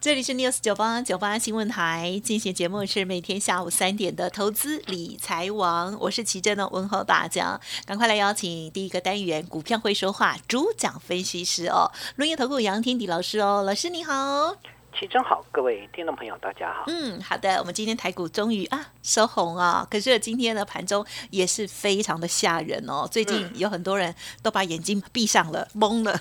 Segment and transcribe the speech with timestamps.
[0.00, 14.56] 这里是 News 九八九八新闻台进行节目是每天下午三点的投资理财王，我是齐珍的问候大家，赶快来邀请第一个单元股票会说话主讲分析师哦，轮业投顾杨天迪老师哦，老师你好。
[14.98, 16.84] 齐真好，各位听众朋友，大家好。
[16.88, 23.08] 嗯，好的，我们今天台股终于啊收红啊，可是今天的盘中也是非常的吓人哦。
[23.10, 26.20] 最近有很多人都把眼睛闭上了，懵了。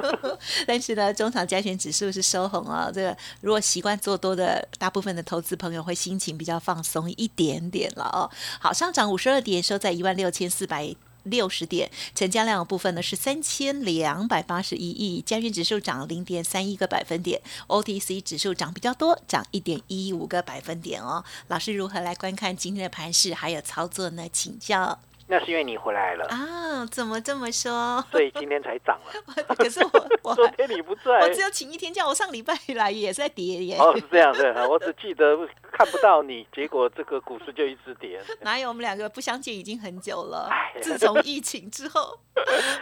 [0.66, 2.90] 但是呢，中场加权指数是收红啊。
[2.92, 8.30] 这个如果习惯做多的大部分的投资朋友会心情比较放松一点点了哦。
[8.58, 10.96] 好，上涨五十二点，收在一万六千四百。
[11.26, 21.24] 六十点，成交量的部分呢是三千两百八十一亿，加权指数涨零点三一个百分点，OTC 指数涨比较多，涨一点一五个百分点哦。
[21.48, 24.26] 老师如何来观看今天的盘势还有操作呢？
[24.32, 24.98] 请教。
[25.28, 26.86] 那是因为你回来了啊？
[26.86, 28.04] 怎么这么说？
[28.10, 29.42] 所以今天才涨了。
[29.56, 32.06] 可是我我 昨天你不在，我只有请一天假。
[32.06, 33.76] 我上礼拜来也在跌耶。
[33.78, 35.36] 哦，是这样的，我只记得
[35.72, 38.20] 看不到你，结果这个股市就一直跌。
[38.42, 38.68] 哪有？
[38.68, 40.50] 我们两个不相见已经很久了。
[40.80, 42.18] 自从疫情之后，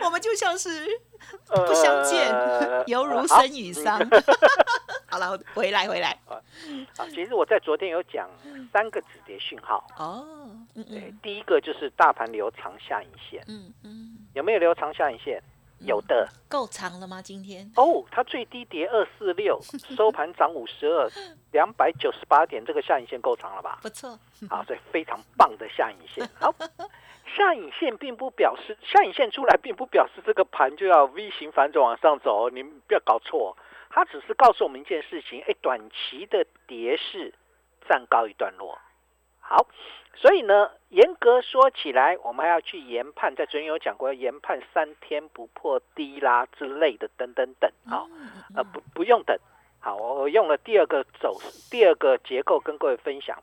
[0.05, 0.87] 我们就像是
[1.49, 2.31] 不相见，
[2.87, 3.99] 犹如生与丧。
[5.07, 6.17] 好了，回来回来。
[6.27, 6.37] 啊，
[7.11, 8.29] 其实我在昨天有讲
[8.73, 9.87] 三个止跌讯号。
[9.97, 10.27] 哦，
[10.75, 13.43] 对，第一个就是大盘留长下影线。
[13.47, 15.43] 嗯嗯，有没有留长下影线？
[15.81, 16.29] 有的。
[16.49, 17.21] 够长了吗？
[17.23, 17.71] 今天？
[17.77, 19.61] 哦，它最低跌二四六，
[19.97, 21.11] 收盘涨五十二，
[21.53, 23.79] 两百九十八点，这个下影线够长了吧？
[23.83, 24.19] 不错。
[24.49, 26.29] 好，所以非常棒的下影线。
[26.41, 26.55] 好，
[27.37, 33.57] 下影线并不表示下影线出来，并不表示这个盘就要 V 型反转往上走，你不要搞错。
[33.91, 37.33] 它只是告诉我们一件事情，哎，短期的跌势
[37.89, 38.77] 暂告一段落。
[39.47, 39.67] 好，
[40.17, 47.71] 所以呢，严格说起来，我们还要去研判，在昨天有讲过，研判三天不破低啦之类的，等等等。
[47.87, 48.09] 好，
[48.57, 49.39] 呃，不不用等。
[49.81, 53.39] 好，我用了第二个走势，第二个结构跟各位分享。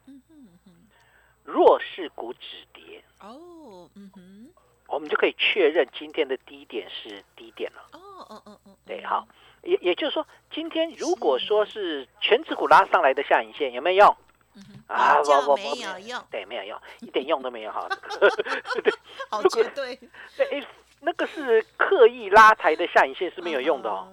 [1.44, 3.04] 弱势股止跌。
[3.20, 4.50] 哦，嗯哼，
[4.88, 7.82] 我们就可以确认今天的低点是低点了。
[7.94, 9.28] 哦，哦，哦，哦，对，好。
[9.64, 14.16] 也也就是说，今天如果说是全指股拉上来的下影线有没有用？
[14.88, 17.88] 啊，不不没有用，对，没有用，一点用都没有哈。
[18.20, 18.30] 对，
[19.30, 19.96] 好绝对。
[20.38, 20.68] 对，
[21.02, 24.08] 那个是刻意拉抬的下影线是没有用的哦。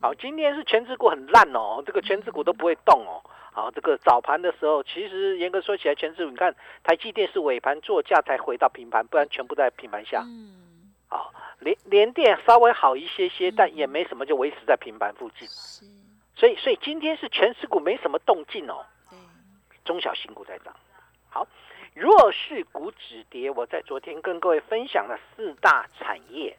[0.00, 3.22] 好，今天是全指股很烂哦，这个全指股都不会动哦。
[3.52, 10.22] 好，这个早盘的时候，其实严格说起来，全指股你看台积电是尾盘做价才回到平盘，不然全部在平盘下。
[10.26, 10.92] 嗯。
[11.08, 11.32] 好。
[11.60, 15.48] 连连电稍微好一些些，但也没什么，就维持在平盘附近。
[16.34, 18.84] 所以所以今天是全市股没什么动静哦。
[19.84, 20.74] 中小型股在涨。
[21.28, 21.46] 好，
[21.94, 23.50] 弱势股止跌。
[23.50, 26.56] 我在昨天跟各位分享了四大产业。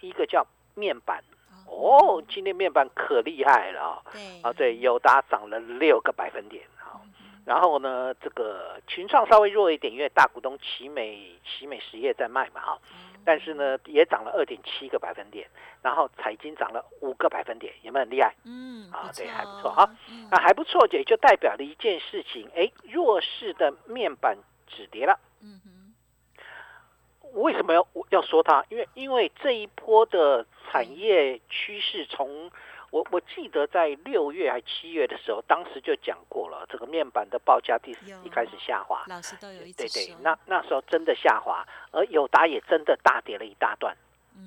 [0.00, 1.22] 一个叫面板。
[1.66, 4.02] 哦，今天面板可厉害了啊。
[4.12, 4.42] 对。
[4.42, 6.64] 啊，对，友达涨了六个百分点。
[6.76, 7.00] 好，
[7.44, 12.60] 然后呢，这个群创稍微弱一点，因为大股东奇美奇美实业在卖嘛。
[12.60, 12.78] 哈。
[13.24, 15.48] 但是呢，也涨了二点七个百分点，
[15.82, 18.34] 然后财经涨了五个百分点，有没有很厉害？
[18.44, 19.88] 嗯，啊，对，还不错啊。
[20.30, 25.18] 那还不错，也就代表了一件事情，哎，弱势的面板止跌了。
[25.40, 28.64] 嗯哼，为什么要要说它？
[28.68, 32.50] 因为因为这一波的产业趋势从。
[32.92, 39.02] 我我记得在六月还七月的时候，当时就讲过了，这个面板的报价第四季开始下滑。
[39.08, 43.96] 老师都有一对对，那那时候真的下滑，而友达也真的大跌了一大段。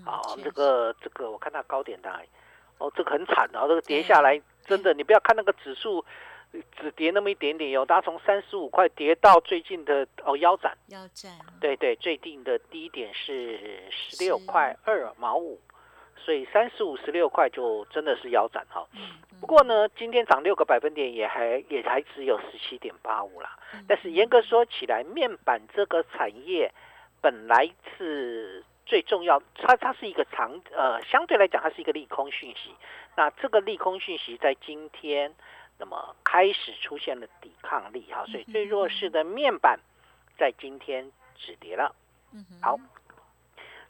[0.05, 2.21] 好，这个这个我看它高点大，
[2.77, 6.05] 哦，这个很惨啊，这个跌下来真的，你不要看那个指数
[6.79, 10.77] 只跌那么一点点，友达从三十五块跌到最近的哦腰斩。
[10.89, 11.31] 腰斩。
[11.59, 15.59] 对对，最近的低点是十六块二毛五。
[16.17, 18.87] 所以三十五十六块就真的是腰斩哈。
[19.39, 23.59] 不过呢，今天涨六个百分点，也还也还只有十七点八五啦。
[23.87, 26.73] 但是严格说起来，面板这个产业
[27.21, 32.73] 本来是最重要，它它是一个长呃相对来讲它是一个利空讯息。
[33.15, 35.35] 那这个利空讯息在今天，
[35.77, 39.79] 那么开始出现了抵抗力，哈，所以最弱势的面板
[40.37, 41.93] 在今天止跌了。
[42.61, 42.79] 好，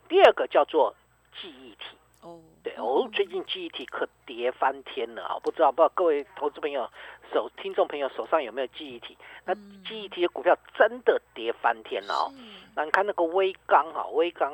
[0.08, 0.94] 第二个叫做
[1.40, 1.96] 记忆体。
[2.26, 5.38] 哦，对哦，最近记忆体可跌翻天了啊！
[5.44, 6.90] 不知道不知道各位投资朋友
[7.32, 9.16] 手听众朋友手上有没有记忆体？
[9.44, 12.32] 那记忆体的股票真的跌翻天了哦。
[12.74, 14.52] 那你看那个微钢啊，微钢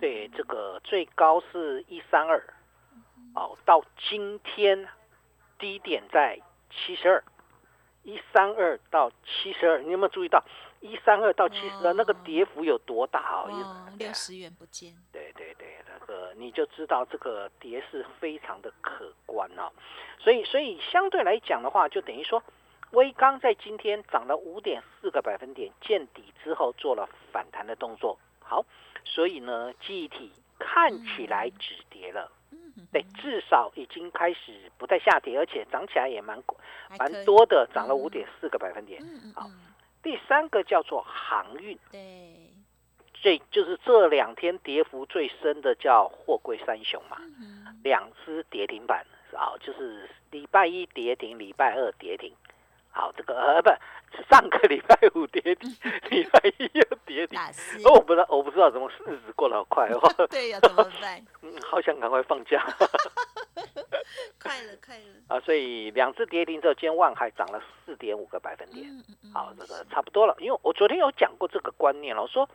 [0.00, 2.42] 对这个最高是一三二，
[3.34, 4.88] 哦，到今天
[5.58, 6.40] 低点在
[6.70, 7.22] 七十二，
[8.02, 10.42] 一三二到七十二，你有没有注意到
[10.80, 13.88] 一三二到七十二那个跌幅有多大啊？
[13.98, 14.94] 六十元不见。
[15.12, 15.68] 对对对。
[15.86, 19.70] 那个，你就知道这个跌是非常的可观哦，
[20.18, 22.42] 所以所以相对来讲的话，就等于说，
[22.92, 28.18] 微钢在今天涨了五点四个百分点，见底之后做了反弹的动作。
[28.40, 28.64] 好，
[29.04, 32.30] 所以呢，记忆体看起来止跌了，
[32.92, 36.42] 对，至少已经开始不再下跌，而且涨起来也蛮
[36.98, 39.02] 蛮多的，涨了五点四个百分点。
[39.34, 39.48] 好，
[40.02, 41.78] 第三个叫做航运。
[41.90, 42.00] 对。
[43.22, 47.18] 这就是这两天跌幅最深的叫货柜三雄嘛，
[47.82, 49.04] 两只跌停板
[49.34, 52.32] 啊，就是礼拜一跌停，礼拜二跌停，
[52.90, 53.70] 好，这个呃不，
[54.28, 55.70] 上个礼拜五跌停，
[56.10, 57.38] 礼拜一又跌停，
[57.84, 61.24] 哦，我不知道，我不知道怎么日子过得好快哦， 对呀，怎么办？
[61.42, 62.64] 嗯，好想赶快放假。
[64.42, 65.38] 快了，快了啊！
[65.40, 68.84] 所以两次跌停之后，今天万海涨了四点五个百分点。
[69.32, 70.34] 好，这个差不多了。
[70.40, 72.48] 因为我昨天有讲过这个观念了，我说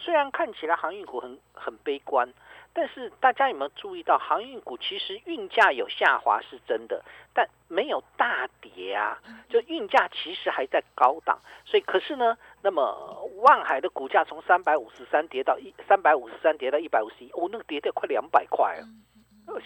[0.00, 2.32] 虽然看起来航运股很很悲观，
[2.74, 7.04] 但是大家有没有注意到，航运股其实运价有下滑是真的，
[7.34, 9.18] 但没有大跌啊。
[9.48, 18.80] 就运价其实还在高档，所以可是呢，那么万海的股价从三百五十三跌到一三百五十三跌到一百五十一，哦，那个跌掉快两百块啊！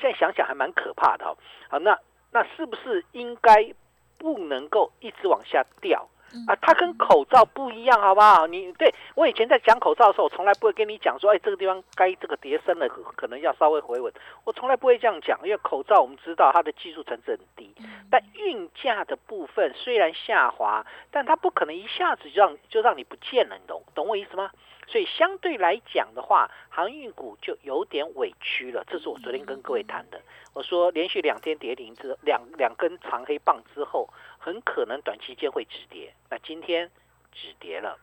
[0.01, 1.37] 现在想想还蛮可怕的哦。
[1.69, 1.97] 好，那
[2.33, 3.73] 那是不是应该
[4.19, 6.09] 不能够一直往下掉
[6.47, 6.57] 啊？
[6.61, 8.47] 它跟口罩不一样，好不好？
[8.47, 14.13] 你对我以前在讲口罩的时候，我从来不会跟你讲说，哎，这个地方该这个跌深了，可能要稍微回稳。
[14.45, 17.75] 我从来不会这样讲，因为口罩我们知道它的技术层次很低，
[18.11, 24.51] 但运价的部分虽然下滑，但它不可能一下子就让就让你不见了，你懂懂我意思吗？
[24.87, 28.85] 所以相对来讲的话，航运股就有点委屈了。
[28.87, 30.21] 这是我昨天跟各位谈的。
[30.55, 36.15] 我说连续两天跌停之两两根长黑棒之后，很可能短期间会止跌。
[36.31, 36.91] 那今天
[37.33, 37.99] 止跌了，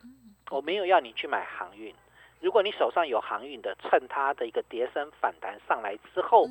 [0.50, 1.94] 我没有要你去买航运。
[2.40, 6.46] 如果你手上有航运的，趁它的一个跌升反弹上来之后，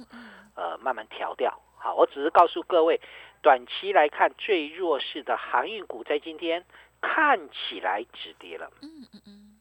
[0.55, 1.61] 呃，慢慢调掉。
[1.77, 2.99] 好，我只是告诉各位，
[3.43, 6.65] 短期来看最弱势的航运股在今天
[7.01, 8.71] 看起来止跌了。
[8.81, 9.52] 嗯嗯嗯。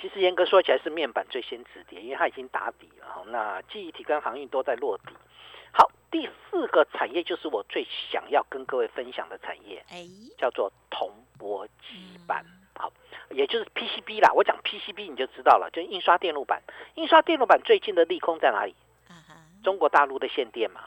[0.00, 3.24] 其实严格说起来是面板最先止跌，因为它已经打底了。
[3.26, 5.12] 那记忆体跟航运都在落底。
[5.72, 10.06] 好，第四个产业就是我最想要跟各位分享的产业，哎，
[10.38, 12.44] 叫做铜箔基板。
[12.74, 12.90] 好，
[13.30, 14.32] 也就是 PCB 啦。
[14.32, 16.62] 我讲 PCB 你就知道了，就印刷电路板。
[16.94, 18.74] 印刷电路板最近的利空在哪里？
[19.62, 20.80] 中国大陆的限电嘛。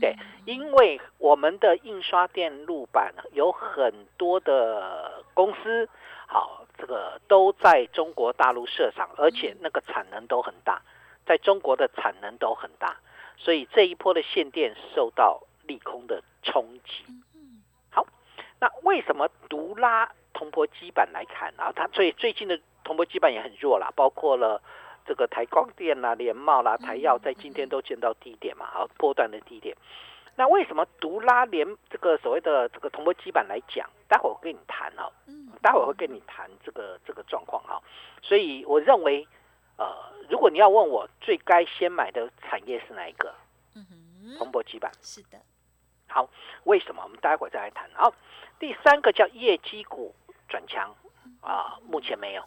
[0.00, 0.16] 对，
[0.46, 5.88] 因为我们的印刷电路板有很多的公司。
[6.26, 10.80] 好，这个都在中国大陆设厂，而且那个产能都很大，
[11.26, 12.96] 在中国的产能都很大，
[13.36, 17.04] 所以这一波的限电受到利空的冲击。
[17.90, 18.06] 好，
[18.60, 21.72] 那为什么独拉铜箔基板来看啊？
[21.74, 24.62] 它最最近的铜箔基板也很弱啦，包括了
[25.04, 29.76] 这个台光电啦、联茂啦、台药，在今天都见到低点嘛，好波段的低点。
[30.38, 33.90] 那为什么独拉连这个所谓的这个铜箔基板来讲？
[34.06, 37.82] 待会我跟你谈哦，嗯，待会我会跟你谈这个这个状况哈。
[38.22, 39.26] 所以我认为，
[39.78, 39.84] 呃，
[40.30, 43.34] 如果你要问我最该先买的产业是哪一个？
[43.74, 45.36] 嗯哼，铜箔基板是的。
[46.06, 46.30] 好，
[46.62, 47.02] 为什么？
[47.02, 47.90] 我们待会再来谈。
[47.94, 48.14] 好，
[48.60, 50.14] 第三个叫业绩股
[50.48, 50.94] 转强
[51.40, 52.44] 啊，目前没有。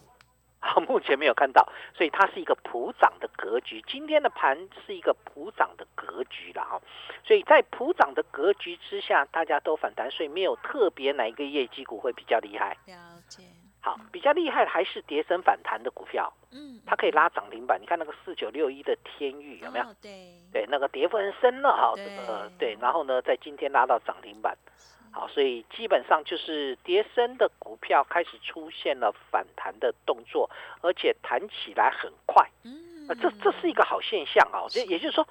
[0.62, 3.84] 啊， 目前没有看到，所以它是一个普涨的格局。
[3.88, 6.82] 今天的盘是一个普涨的格局了哈，
[7.26, 12.78] 所以在普涨的格局之下，大家都反弹，所以没有特别哪一个业绩股会比较厉害。
[12.86, 12.96] 了
[13.28, 13.44] 解。
[13.84, 17.82] 好，比较厉害的还是跌升反弹的股票，嗯，它可以拉涨停板。
[17.82, 19.86] 你看那个四九六一的天域有没有？
[20.00, 24.56] 对，对，那个跌幅很深了哈，这个对，然后呢，在今天拉到涨停板。
[25.12, 30.50] 好，所以基本上就是跌升的股票开始出现了反弹的动作，
[30.82, 32.50] 而且弹起来很快。
[32.64, 34.64] 嗯，这这是一个好现象啊。
[34.70, 35.28] 这也就是说，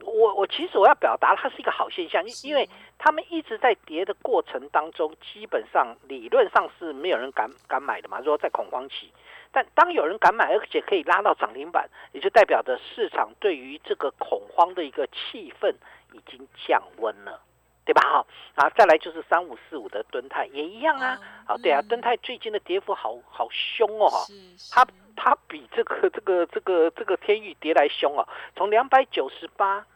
[0.00, 8.18] 我我其实我要表达它是一个好现象，因为他们一直在跌的过程当中，基本上理论上是没有人敢敢买的嘛。
[8.20, 9.12] 如果在恐慌期，
[9.50, 15.74] 但当有人敢买，而且可以拉到涨停板，也就代表着市场对于这个恐慌的一个气氛
[16.12, 17.40] 已经降温了，
[17.84, 18.00] 对吧？
[18.02, 21.18] 哈，啊，再来就是三五四五的吨泰也一样啊。
[21.46, 24.26] 好，对啊，敦泰最近的跌幅好好凶哦，哈，
[24.70, 24.86] 它
[25.16, 28.26] 它比这个这个这个这个天域跌来凶哦，
[28.56, 29.86] 从两百九十八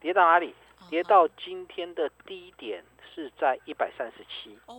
[0.00, 0.54] 跌到哪里？
[0.90, 2.84] 跌到今天的低点
[3.14, 4.76] 是在一百三十七哦，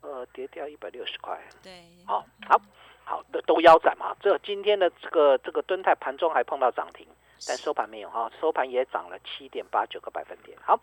[0.00, 1.40] 呃，跌掉一百六十块。
[1.62, 2.60] 对，好，好，
[3.04, 4.14] 好的都腰斩嘛。
[4.20, 7.06] 这今天的这个这个敦泰盘中还碰到涨停，
[7.46, 10.58] 但收盘没有哈，收盘也涨了七点八九个百分点。
[10.62, 10.80] 好，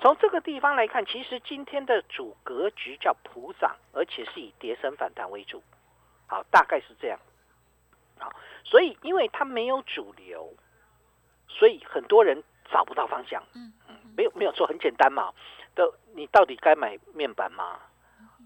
[0.00, 5.62] 从这个地方来看，其实今天的主格局叫普涨，而且是以跌升反弹为主。
[6.26, 7.18] 好，大概是这样。
[8.18, 8.32] 好，
[8.64, 10.52] 所以因为它没有主流，
[11.48, 12.42] 所以很多人。
[12.70, 15.32] 找不到方向，嗯嗯，没有没有错，很简单嘛。
[15.74, 17.80] 的，你到底该买面板吗？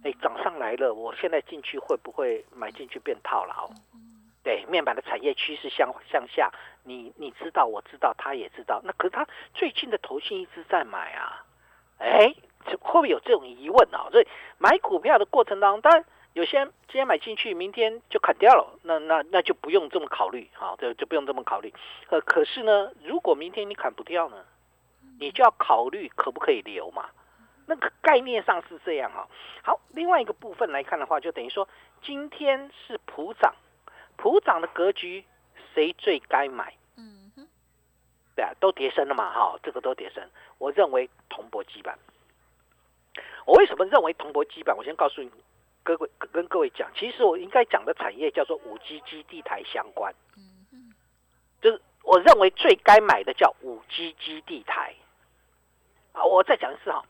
[0.04, 3.68] 哎，涨上来了，我现在进去会不会买进去变套牢？
[4.42, 6.50] 对，面板的产业趋势向向下，
[6.84, 8.80] 你你知道，我知道，他也知道。
[8.84, 11.44] 那可是他最近的头信一直在买啊，
[11.98, 12.34] 哎，
[12.80, 14.08] 会不会有这种疑问啊？
[14.10, 14.26] 所以
[14.58, 16.04] 买股票的过程当中，当然。
[16.34, 21.74] 有些人今天买进去，明天就砍掉了，那那那就不用这么考虑，好，就就不用这么考虑。
[22.08, 24.42] 呃，可是呢，如果明天你砍不掉呢，
[25.20, 27.10] 你就要考虑可不可以留嘛？
[27.66, 29.28] 那个概念上是这样哈。
[29.62, 31.68] 好，另外一个部分来看的话，就等于说
[32.00, 33.54] 今天是普涨，
[34.22, 35.24] 普涨的格局，
[35.74, 36.72] 谁最该买？
[36.96, 37.48] 嗯哼，
[38.36, 40.22] 对啊，都跌升了嘛，哈，这个都跌升。
[40.58, 41.98] 我认为铜箔基板。
[43.44, 44.76] 我为什么认为铜箔基板？
[44.76, 45.28] 我先告诉你。
[45.82, 50.94] 各位跟各位讲，其实我应该讲的产业叫做五 G 基地台相关，嗯
[51.60, 54.94] 就是我认为最该买的叫五 G 基地台。
[56.12, 57.04] 啊，我再讲一次哈，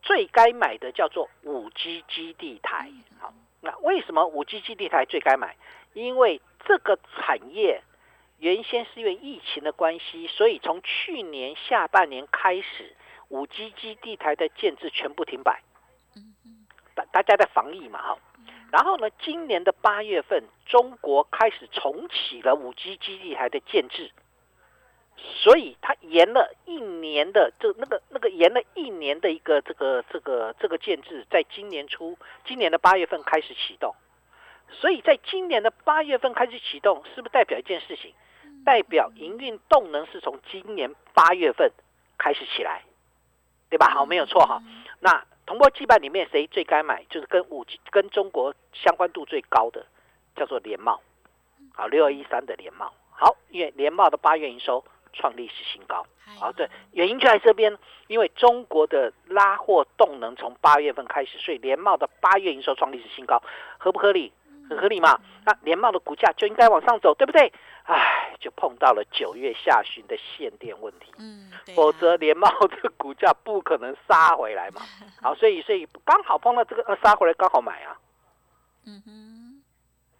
[0.00, 2.90] 最该买的叫做五 G 基地台。
[3.20, 5.54] 好，那为什么五 G 基地台最该买？
[5.92, 7.82] 因为这个产业
[8.38, 12.96] 原先是因为疫情的关系，所以从去年下半年开始，
[13.28, 15.62] 五 G 基地台的建制全部停摆。
[16.94, 18.18] 大大家在防疫嘛哈，
[18.70, 24.10] 然后呢，今年的八月份，中国开始重启了五 G 基地台的建制，
[25.16, 33.94] 所以它延了一年的这那个那个延了一年的一个这个这个这个建制，在今年初，今年的八月份开始启动，
[34.72, 38.12] 所以在今年的八月份开始启动，是不是代表一件事情？
[38.64, 41.72] 代表营运动能是从今年八月份
[42.18, 42.82] 开始起来，
[43.70, 43.90] 对吧？
[43.90, 44.62] 好，没有错哈，
[45.00, 45.24] 那。
[45.44, 47.04] 铜箔基板里面谁最该买？
[47.10, 49.84] 就是跟五 G 跟中国相关度最高的，
[50.36, 51.00] 叫做联茂。
[51.74, 52.92] 好，六二一三的联茂。
[53.10, 56.06] 好，因为联茂的八月营收创历史新高。
[56.38, 57.76] 好，对，原因就在这边，
[58.06, 63.42] 因为中国的拉货动能从八月份开始，所以联茂的八月营收创历史新高，
[63.78, 64.32] 合不合理？
[64.72, 65.20] 很合理嘛？
[65.44, 67.52] 那联茂的股价就应该往上走，对不对？
[67.84, 72.48] 唉，就碰到了九月下旬的限电问题，嗯，否则联茂
[72.80, 74.82] 这股价不可能杀回来嘛。
[75.20, 77.98] 好，所以所以刚好碰到这个呃杀回来刚好买啊。
[78.86, 79.62] 嗯哼，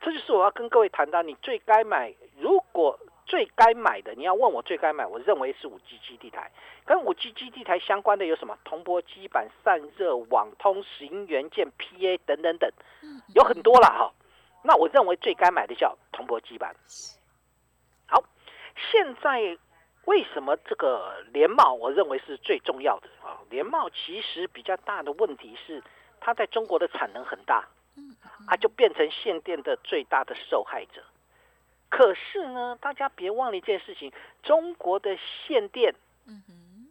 [0.01, 6.51] 这就是我要跟各位谈到，你最该买，如果最该买的，你要问我最该买，我认为是五 G 基地台，
[6.85, 8.59] 跟五 G 基地台相关的有什么？
[8.65, 12.71] 铜箔基板、散热、网通、石英元件、PA 等等等，
[13.35, 14.13] 有很多了哈。
[14.63, 16.75] 那我认为最该买的叫铜箔基板。
[18.07, 18.23] 好
[18.91, 19.59] 现在
[20.05, 23.39] 为什么这个联茂我认为是最重要的啊？
[23.51, 25.83] 联茂其实比较大的问题是，
[26.21, 27.69] 它在中国的产能很大，
[28.47, 31.03] 啊就变成限电的最大的受害者。
[31.89, 35.95] 可是呢，大家别忘了一件事情：中国的限电，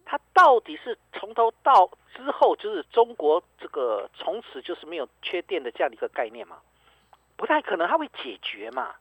[0.04, 6.58] 它到底是从头到之后就是中国这个从此就是没有缺电的这样的一个概念吗？
[7.42, 8.94] 不太可能，他会解决嘛？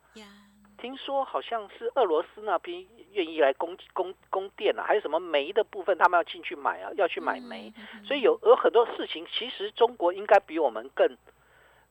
[0.79, 7.71] 听说好像是俄罗斯那边愿意来供供供电啊，还有什么煤的部分，他们要进去买啊，要去买煤，
[8.03, 11.15] 所以有有很多事情，其实中国应该比我们更，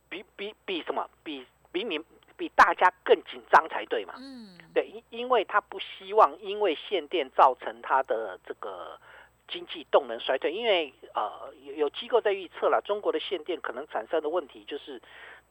[0.09, 2.00] 比比比什么，比比你
[2.37, 4.14] 比大家更紧张才对嘛。
[4.19, 8.99] 嗯，对，因因为他不希望因为限电造成他的这个
[9.47, 15.00] 经济动能衰退，因为呃有有机构在预测了，中国的限电可能产生的问题就是。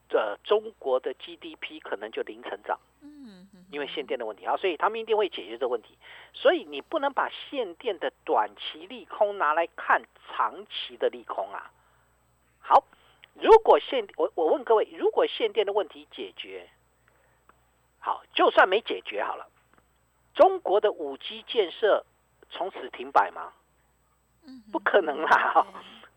[0.09, 5.97] 这中国的 GDP 可能就零成长，嗯，因为限电的问题啊，所以他们一定会解决这个问题。
[6.33, 11.71] 所以你不能把限电的短期利空拿来看长期的利空啊。
[12.59, 12.83] 好，
[13.35, 16.67] 如果限我我问各位，如果限电的问题解决，
[17.99, 19.47] 好，就算没解决好了，
[20.33, 22.03] 中国的五 G 建设
[22.49, 23.53] 从此停摆吗？
[24.71, 25.67] 不可能啦，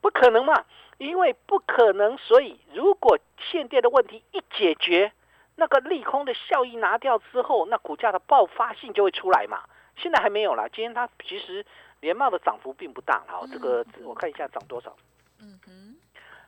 [0.03, 0.65] 不可能嘛。
[0.99, 3.19] 因为不可能，所以如果
[3.51, 5.11] 限电的问题一解决，
[5.57, 9.65] 那个利空的效益拿掉之后，那股价的爆发性就会出来嘛。
[9.97, 10.69] 现在还没有啦。
[10.69, 11.67] 今天它其实
[12.01, 14.95] 联茂的涨幅并不大，好，这个我看一下涨多少。
[15.41, 15.97] 嗯哼，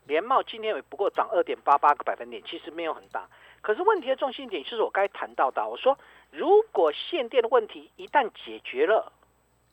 [0.07, 3.29] 联茂今天也不过涨二点八八个百分点，其实没有很大。
[3.61, 5.99] 可是问题的重心点就是我刚才谈到的，我说
[6.31, 9.11] 如果限电的问题一旦解决了，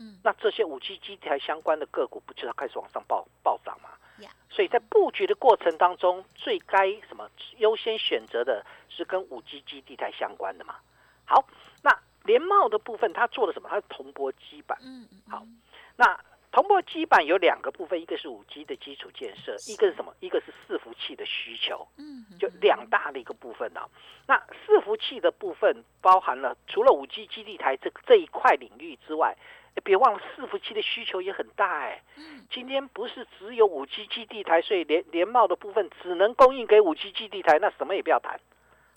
[0.01, 3.89] 嗯，那这些五 G 基台相关的个股不就要开始往上暴暴涨吗？
[4.49, 7.27] 所以在布局的过程当中，最该什么
[7.57, 10.75] 优先选择的是跟五 G 基地台相关的嘛？
[11.25, 11.47] 好，
[11.81, 13.69] 那联茂的部分它做了什么？
[13.69, 14.77] 它是铜箔基板。
[14.81, 15.21] 嗯嗯。
[15.29, 15.43] 好，
[15.95, 16.19] 那
[16.51, 20.13] 铜箔基板有两个部分，一个是五 G 的基础建设，一个是什么？
[20.19, 21.87] 一个是伺服器的需求。
[21.97, 22.25] 嗯。
[22.37, 23.87] 就两大的一个部分啊。
[24.27, 29.35] 那伺服器的部分包含了除了五 G 基地台这这一块领域之外。
[29.83, 32.01] 别忘了，伺服器的需求也很大哎。
[32.49, 38.39] 今天不是只有五 G 基地台，所以联联茂的部分只能供应给五 G 基地台，那什么也不要谈。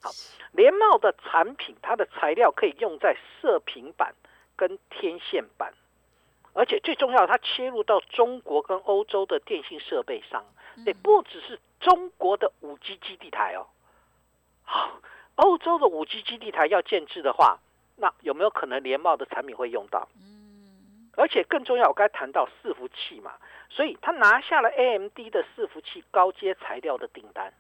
[0.03, 0.11] 好，
[0.53, 4.15] 联茂的产品，它的材料可以用在射频板
[4.57, 5.73] 跟天线板，
[6.53, 10.45] 而且最重要，它切入到中国跟欧洲的电信设备上，
[10.85, 13.67] 对，不只是中国的五 G 基地台哦。
[14.65, 15.01] 好，
[15.37, 17.59] 欧洲的五 G 基地台要建制的话，
[17.97, 20.09] 那有没有可能联茂的产品会用到？
[21.17, 23.35] 而且更重要，我刚才谈到伺服器嘛，
[23.71, 27.53] 所以他拿下了 AMD 的伺服器高阶材料的订单，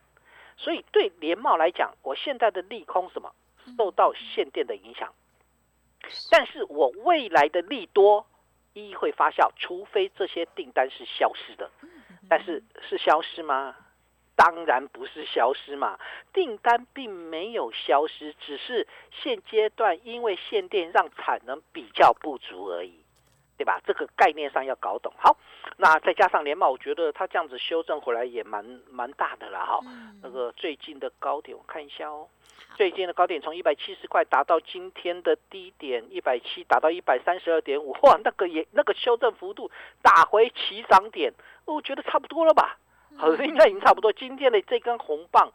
[0.56, 3.32] 所以对联茂来讲，我现在的利空什么
[3.76, 5.14] 受到限电的影响，
[6.30, 8.26] 但是我未来的利多
[8.72, 11.70] 一会发酵，除非这些订单是消失的，
[12.28, 13.76] 但是是消失吗？
[14.36, 15.96] 当然不是消失嘛，
[16.32, 23.03] 订单并没有消失，只是现阶段因为限电让产能比较不足而已。
[23.56, 23.80] 对吧？
[23.86, 25.12] 这个概念上要搞懂。
[25.16, 25.36] 好，
[25.76, 29.80] 那再加上联茂，我觉得它这样子修正回来也蛮蛮大的了哈。
[30.22, 32.28] 那个最近的高点我看一下哦，
[32.74, 39.70] 最近的高点从一百七十块达到今天的低点一百七，达到一百三十二点五，哇，那个也那个修正幅度
[40.02, 41.32] 打回起涨点，
[41.64, 42.78] 我觉得差不多了吧？
[43.16, 44.12] 好，应该已经差不多。
[44.12, 45.52] 今天的这根红棒。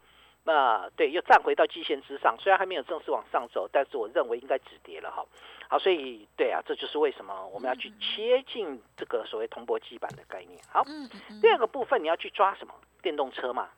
[0.50, 5.24] 那对，又站回到季线之上，虽然还没有正式往上走，但是我认为应该止跌了哈。
[5.68, 10.60] 好，所以对啊，这就是为什么我们要去切近这个所谓铜箔基板的概念。
[10.68, 10.82] 好，
[11.40, 12.74] 第二个部分你要去抓什么？
[13.00, 13.68] 电动车嘛。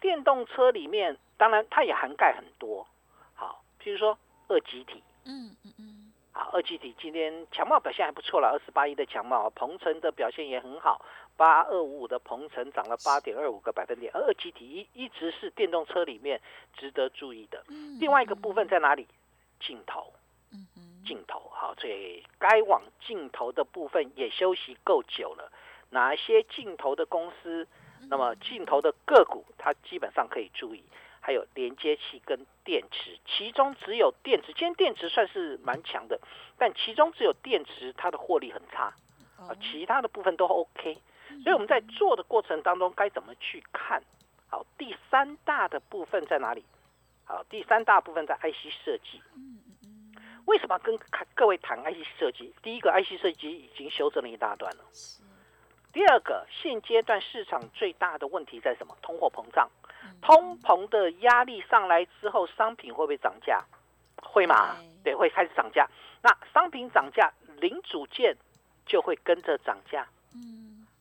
[0.00, 2.86] 电动车里面当然它也涵盖很多。
[3.34, 4.16] 好，譬如说
[4.48, 5.02] 二极体。
[5.26, 6.12] 嗯嗯嗯。
[6.32, 11.04] 好，二极体今天强茂表现还不错了，二十八亿的强茂，鹏程的表现也很好。
[11.38, 16.40] 八二五五的鹏程涨了八点二五个百分点，而二极体一一直是电动车里面
[16.76, 17.64] 值得注意的。
[18.00, 19.06] 另外一个部分在哪里？
[19.60, 20.12] 镜头，
[21.06, 25.50] 镜头好，所以该往镜头的部分也休息够久了。
[25.90, 27.66] 哪些镜头的公司？
[28.10, 30.82] 那么镜头的个股，它基本上可以注意。
[31.20, 36.18] 还有连接器跟电池，其中只有电池，今天电池算是蛮强的，
[36.56, 38.94] 但其中只有电池它的获利很差
[39.36, 40.96] 啊，其他的部分都 OK。
[41.42, 44.02] 所以我们在做的过程当中该怎么去看？
[44.48, 46.64] 好，第三大的部分在哪里？
[47.24, 49.22] 好，第三大部分在 IC 设计。
[50.46, 50.98] 为什么跟
[51.34, 52.54] 各位谈 IC 设计？
[52.62, 54.84] 第一个，IC 设计已经修正了一大段了。
[55.92, 58.96] 第二个，现阶段市场最大的问题在什么？
[59.02, 59.68] 通货膨胀。
[60.22, 63.62] 通膨的压力上来之后，商品会不会涨价？
[64.22, 64.76] 会吗？
[65.04, 65.86] 对，会开始涨价。
[66.22, 68.34] 那商品涨价，零组件
[68.86, 70.06] 就会跟着涨价。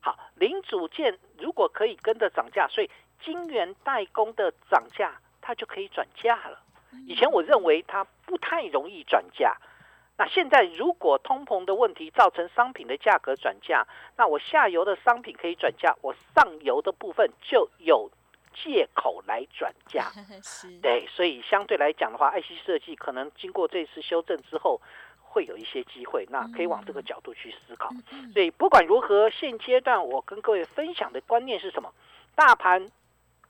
[0.07, 2.89] 好，零组件如果可以跟着涨价，所以
[3.21, 6.63] 晶圆代工的涨价，它就可以转价了。
[7.05, 9.57] 以前我认为它不太容易转价，
[10.17, 18.09] 那现在如果通膨的问题造成商品的价格转价，那我下游的商品可以转价，我上游的部分就有
[18.53, 20.09] 借口来转价。
[20.81, 24.79] 对，所以相对来讲的话，IC 设计可能经过这次修正之后。
[25.29, 27.89] 会有一些机会，那可以往这个角度去思考。
[28.33, 31.93] 所以不管如何，现阶段我跟各位分享的观念是什么？
[32.35, 32.89] 大盘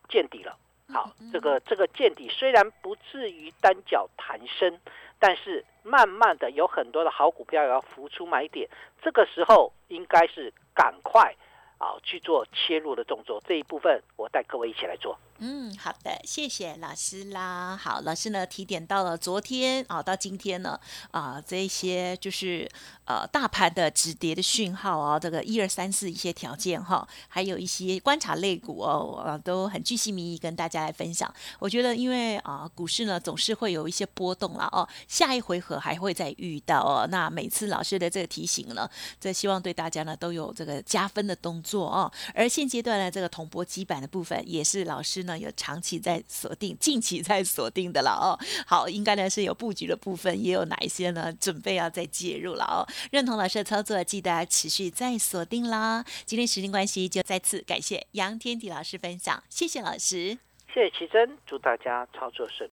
[0.10, 0.58] 见底了，
[0.94, 4.80] 好，这个这个见底虽然不至于单脚弹升，
[5.20, 8.70] 但是慢慢的有很多的好股票要浮出买点，
[9.02, 11.36] 这个时候应该是赶快
[11.78, 13.42] 啊去做切入的动作。
[13.46, 15.18] 这一部分我带各位一起来做。
[15.40, 17.78] 嗯，好的，谢谢老师啦。
[17.80, 20.80] 好，老师呢提点到了昨天啊，到今天呢
[21.12, 22.68] 啊，这一些就是
[23.06, 31.32] 呃大盘的止跌的讯号啊，这个一二三四一些条件哈，还有一些观察类股哦，啊都很具细迷意跟大家来分享。
[31.60, 37.08] 我觉得因为啊股市呢总是会有一些波动啦哦，下一回合还会再遇到哦。
[37.12, 38.90] 那每次老师的这个提醒呢，
[39.22, 42.12] 这希望对大家呢都有这个加分的动作哦。
[42.34, 45.27] 而现阶段呢，这个铜箔基板的部分也是老师。
[45.28, 48.34] 呢有长期在锁定、 近期在锁定的了哦。
[48.66, 52.82] 好，应该呢是有布局的部分，也有哪一些呢准备要再介入了哦。
[53.12, 56.04] 认同老师的操作，记得持续再锁定啦。
[56.26, 60.38] 今天时间关系，就再次感谢杨天迪老师分享，谢谢老师，
[60.74, 62.68] 谢谢奇珍，祝大家操作顺。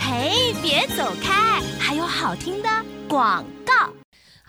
[0.00, 2.68] 嘿，别走开，还有好听的
[3.08, 4.01] 广告。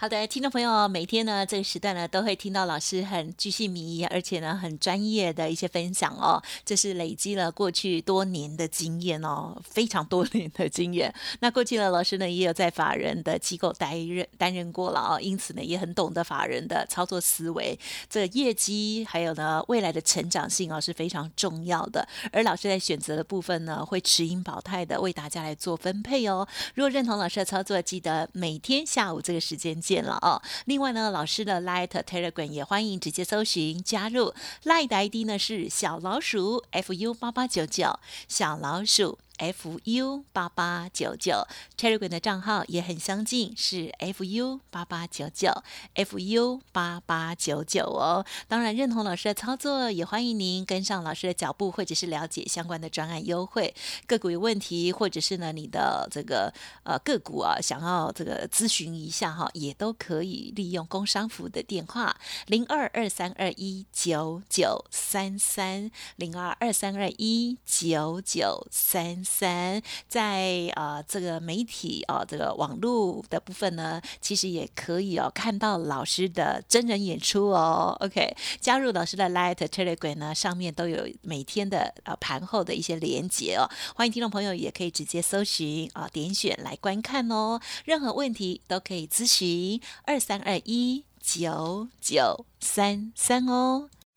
[0.04, 6.44] 好的，听众朋友，每天呢这个时段呢都会听到老师很具细迷，而且呢很专业的一些分享哦。
[6.66, 11.16] 这是累积了过去多年的经验哦，非常多年的经验。
[11.40, 17.80] 那过去呢，老师呢也有在法人的机构担任担任过了哦，因此呢也很懂得法人的操作思维。
[18.10, 22.06] 这业绩还有呢未来的成长性哦是非常重要的。
[22.34, 26.46] 而老师在选择的部分呢，会持盈保泰的为大家来做分配哦。
[26.76, 29.93] 如果认同老师的操作，记得每天下午这个时间见。
[30.02, 39.20] 了哦，另外呢，老师的 Light Telegram 也欢迎直接搜寻加入，Light 的 ID 呢是小老鼠 fu 八八九九，小老鼠。
[39.38, 41.46] Fu 八八九九
[41.78, 45.52] ，Telegram 的账号也很相近，是 fu 八八九九
[45.96, 48.26] ，fu 八八九九哦。
[48.48, 53.74] 当然，认同老师的操作，也欢迎您跟上老师的脚步，或者是了解相关的专案优惠。
[54.08, 62.16] 个股有问题，或者是呢你的这个呃个股啊，想要这个咨询一下哈，也都可以利用工商服的电话
[62.48, 69.23] 零二二三二一九九三三零二二三二一九九三。
[69.24, 77.96] 三在呃这个媒体哦这个网络的部分呢，其实也可以哦看到老师的真人演出哦。
[78.00, 83.70] OK，加入老师的 Light Telegram 呢，上面都有每天的呃盘后的一些连接哦。
[83.96, 87.60] 欢迎听众朋友也可以直接搜寻啊点选来观看哦。
[87.86, 93.90] 任何问题都可以咨询二三二一九九三三哦。